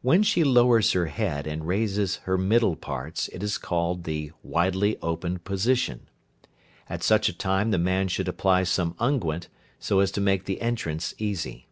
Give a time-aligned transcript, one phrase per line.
[0.00, 4.98] When she lowers her head and raises her middle parts, it is called the "widely
[5.00, 6.08] opened position."
[6.88, 9.46] At such a time the man should apply some unguent,
[9.78, 11.68] so as to make the entrance easy.